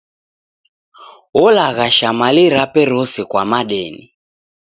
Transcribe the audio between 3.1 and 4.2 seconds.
kwa madeni.